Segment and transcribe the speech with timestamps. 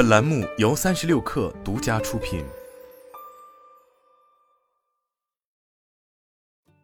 [0.00, 2.42] 本栏目由三十六氪独家出品。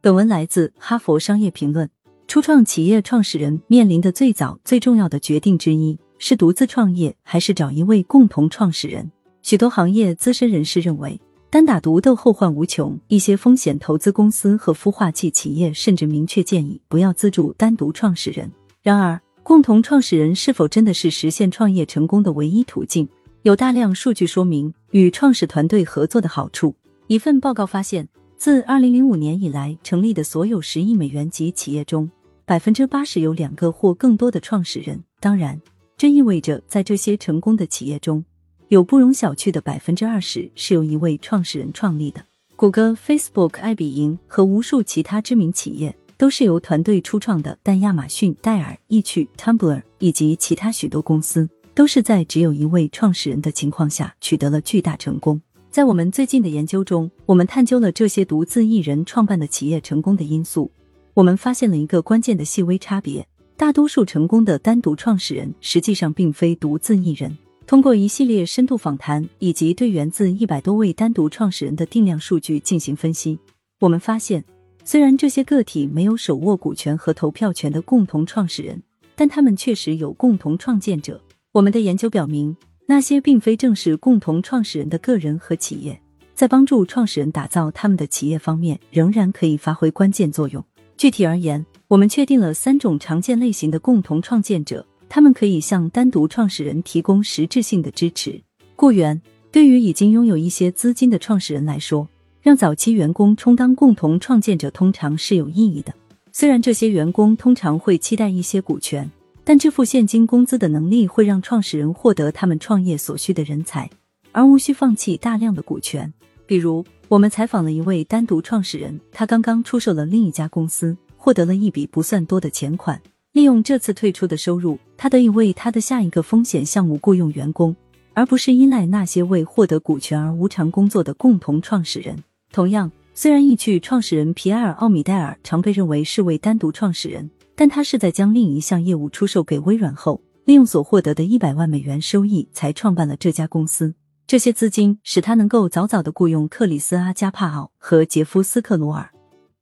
[0.00, 1.86] 本文来自《哈佛商业评论》。
[2.26, 9.12] 初创企业创始人面临的最早最重要的决定之一是独自创业还是找一位共同创始人。
[9.42, 11.20] 许多行业资深人士认为，
[11.50, 12.98] 单打独斗后患无穷。
[13.08, 18.50] 一些风险投资公司和孵化器企业甚至明确建议不要资助单独创始人。
[18.80, 23.08] 然而，共同创始人是否真的是实现创业成功的唯一途径？
[23.42, 26.72] 有大量数据说明与创始团队合作的好处。
[27.08, 32.08] 一份报告发现，自二零零五年以来成立的所有十亿美元级企业中，
[32.44, 35.02] 百分之八十有两个或更多的创始人。
[35.18, 35.60] 当然，
[35.96, 38.24] 这意味着在这些成功的企业中，
[38.68, 42.24] 有不容小觑的百分之二十是由一位创始人创立的。
[42.54, 45.92] 谷歌、Facebook、爱彼迎和无数其他知名企业。
[46.22, 55.42] 都是由团队初创的，但亚马逊、戴尔、易趣、Tumblr 以及其他许多公司都是在只有一位创始人的情况下取得了巨大成功。
[55.68, 60.70] 在我们最近的研究中，我们探究了这些独自一人创办的企业成功的因素。
[61.14, 67.36] 我们发现了一个关键的细微差别：大多数成功的单独创始人实际上并非独自一人。
[67.66, 73.40] 通过一系列深度访谈以及对源自一百多位单独创始人的定量数据进行分析，
[73.80, 74.44] 我们发现。
[74.84, 78.82] 虽然这些个体没有手握股权和投票权的共同创始人，
[79.14, 81.20] 但他们确实有共同创建者。
[81.52, 86.00] 我们的研究表明，那些并非正式共同创始人的个人和企业，
[86.34, 90.64] 在帮助创始人打造他们的企业方面，仍然可以发挥关键作用。
[90.96, 98.42] 具体而言，我们确定了三种常见类型的共同创建者，他们可以向单独创始人提供实质性的支持。
[98.74, 99.20] 雇员
[99.52, 102.08] 对于已经拥有一些资金的创始人来说。
[102.42, 105.94] 让早期员工充当共同创建者通常是有意义的。
[106.32, 109.08] 虽然这些员工通常会期待一些股权，
[109.44, 113.88] 但支付现金工资的能力会让创始人获得他们创业所需的人才，
[114.32, 116.12] 而无需放弃大量的股权。
[116.44, 123.00] 比如，我们采访了一位单独创始人，他刚刚出售了另一家公司，获得了一笔不算多的钱款。
[123.30, 127.74] 利用这次退出的收入，他得以为他的下一个风险项目雇佣员工，
[128.14, 132.16] 而不是依赖那些为获得股权而无偿工作的共同创始人。
[132.52, 143.94] 同样，虽然易趣创始人皮埃尔·奥米戴尔常被认为是位单独创始人，但他是在将另一项业务出售给微软后，利用所获得的一百万美元收益才创办了这家公司。
[144.26, 149.08] 这些资金使他能够早早的雇佣克里斯·阿加帕奥和杰夫斯·克罗尔，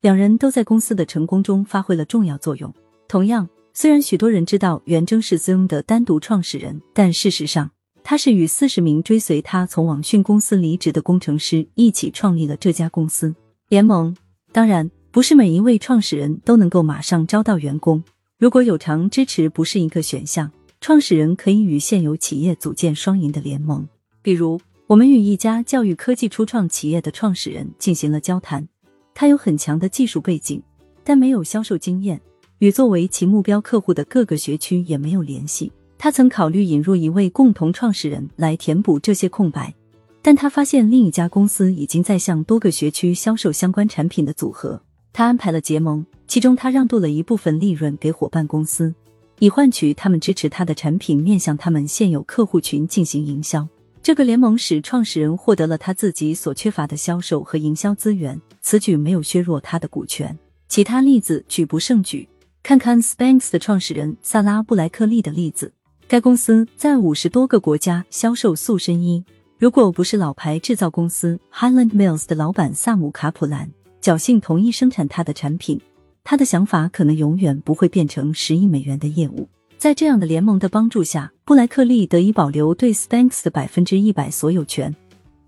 [0.00, 2.72] 两人都在公司的成功中发挥了重要作用。
[3.06, 7.70] 同样，虽然许多人知道元征是 Zoom 的单独创始人，但事实上。
[8.10, 13.34] 他是与四十名追随他从网讯公司离职的工程师一起创立了这家公司
[13.68, 14.16] 联盟。
[14.50, 18.02] 当然，不是每一位创始人都能够马上招到员工。
[18.38, 23.86] 如果有偿支持不是一个选项，创始人可以与现有企业组建双赢的联盟。
[24.22, 28.66] 比如，我们与一家教育科技初创企业的创始人进行了交谈。
[29.12, 30.62] 他有很强的技术背景，
[31.04, 32.18] 但没有销售经验，
[32.60, 35.70] 与作为其目标客户的各个学区也没有联系。
[35.98, 39.74] 他曾考虑引入一位共同创始人来填补这些空白，
[40.22, 44.80] 但他发现另一家公司已经在向多个学区销售相关产品的组合。
[45.12, 48.94] 他安排了结盟，其中他让渡了一部分利润给伙伴公司，
[49.40, 53.66] 以换取他们支持他的产品面向他们现有客户群进行营销。
[54.00, 60.38] 这个联盟使创始人获得了他自己所缺乏的销售和营销资源，此举没有削弱他的股权。
[60.68, 62.28] 其他例子举不胜举，
[62.62, 65.72] 看看 Spanx 的创始人萨拉布莱克利的例子。
[66.10, 69.22] 该公司在五十多个国家销售塑身衣。
[69.58, 73.70] 如果不是老牌制造公司 Highland Mills 的老板萨姆卡普兰
[74.00, 75.78] 侥幸同意生产他的产品，
[76.24, 79.46] 他的想法可能永远不会变成十亿美元的业务。
[79.76, 84.96] 在这样的联盟的帮助下，布莱克利得以保留对 Spanx 的百分之一百所有权，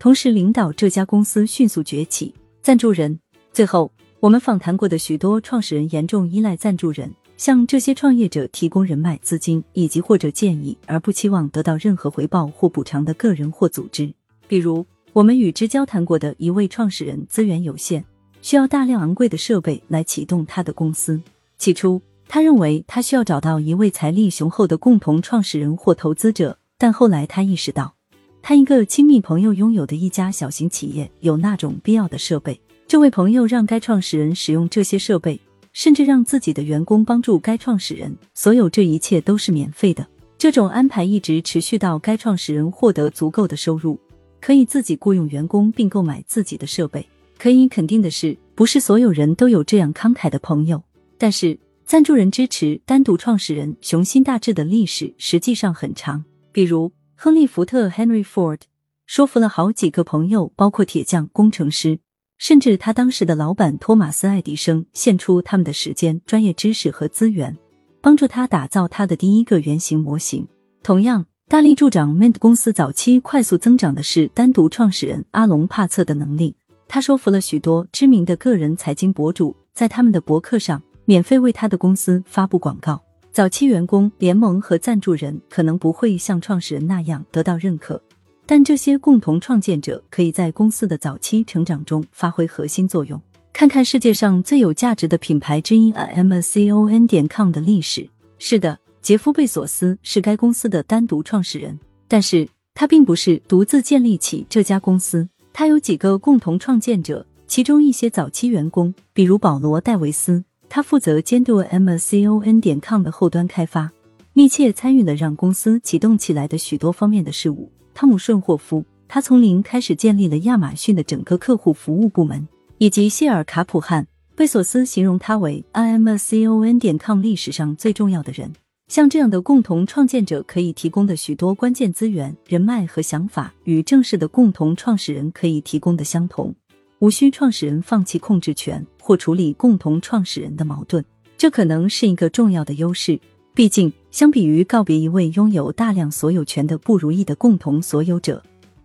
[0.00, 2.34] 同时领导这家公司迅速崛起。
[2.60, 3.20] 赞助人。
[3.52, 7.14] 最后，我们访谈过的许多创始人严重依赖赞助人。
[7.38, 14.12] 向这些创业者提供人脉、资金以及或者建议，而不期望得到任何回报或补偿的个人或组织。
[14.48, 18.02] 比如，我们与之交谈过的一位创始人，资源有限，
[18.42, 21.20] 需要大量昂贵的设备来启动他的公司。
[21.58, 27.94] 起初，他认为他需要找到一位财力雄厚的共同创始人或投资者，但后来他意识到，
[28.42, 32.60] 他一个亲密朋友拥有的一家小型企业有那种必要的设备。
[32.88, 35.40] 这位朋友让该创始人使用这些设备。
[35.72, 40.06] 甚至让自己的员工帮助该创始人，所有这一切都是免费的。
[40.36, 43.98] 这种安排一直持续到该创始人获得足够的收入，
[44.40, 47.04] 可以自己雇佣员工并购买自己的设备。
[47.36, 50.82] 可以肯定的是，不是所有人都有这样慷慨的朋友。
[51.16, 56.24] 但是，赞助人支持单独创始人雄心大志的历史实际上很长。
[56.52, 58.60] 比如，亨利·福特 （Henry Ford）
[59.06, 61.98] 说服了好几个朋友，包括铁匠、工程师，
[62.38, 67.56] 甚至他当时的老板托马斯·爱迪生，献出他们的时间、专业知识和资源，
[68.00, 70.46] 帮助他打造他的第一个原型模型。
[70.82, 76.54] 同样，大力助长 Mint 公司早期快速增长的是单独创始人阿隆·帕策的能力。
[76.86, 83.02] 他说服了许多知名的个人财经博主，在他们的博客上免费为他的公司发布广告。
[83.32, 88.02] 早期员工、联盟和赞助人可能不会像创始人那样得到认可，
[88.50, 93.20] 但这些共同创建者可以在公司的早期成长中发挥核心作用。
[93.52, 98.08] 看看世界上最有价值的品牌之一 Amazon 点 com 的历史。
[98.38, 101.78] 是的，杰夫·贝索斯是该公司的单独创始人，
[102.08, 105.28] 但是他并不是独自建立起这家公司。
[105.52, 113.90] 他有几个共同创建者，其中一些早期员工，比如保罗·戴维斯，他负责监督 Amazon 点 com 的后端开发，
[114.32, 117.70] 密切参与了让公司启动起来的许多方面的事务。
[118.00, 122.46] 汤姆·顺霍夫，他从零开始建立了亚马逊的整个客户服务部门，
[122.78, 124.06] 以及谢尔·卡普汉，
[124.36, 128.52] 贝索斯形容他为 Amazon 点 com 历史上最重要的人。
[128.86, 136.54] 像这样的共同创建者可以提供的许多关键资源、人脉和想法，与正式的共同创始人可以提供的相同。
[137.00, 141.04] 无需创始人放弃控制权或处理共同创始人的矛盾，
[141.36, 143.18] 这可能是一个重要的优势。
[143.58, 148.40] 毕竟，相比于告别一位拥有大量所有权的不如意的共同所有者，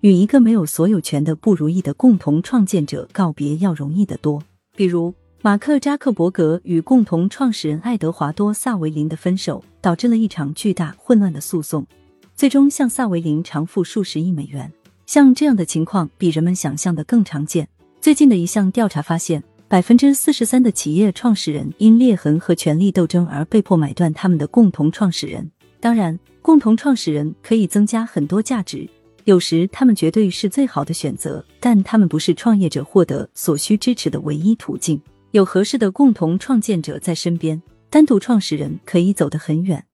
[0.00, 4.42] 与一个没有所有权的不如意的共同创建者告别要容易得多。
[4.74, 5.14] 比如。
[5.40, 11.86] 马克·扎克伯格与共同创始人爱德华多·萨维林的分手，导致了一场巨大混乱的诉讼，
[12.34, 14.72] 最终向萨维林偿付数十亿美元。
[15.04, 17.68] 像这样的情况比人们想象的更常见。
[18.00, 25.50] 最近的一项调查发现，百分之四十三的企业创始人因裂痕和权力斗争而被迫买断他们的共同创始人。
[25.80, 28.88] 当然，共同创始人可以增加很多价值，
[29.24, 35.00] 有时他们绝对是最好的选择，但他们不是创业者获得所需支持的唯一途径。
[35.32, 37.60] 有合适的共同创建者在身边，
[37.90, 39.84] 单独创始人可以走得很远。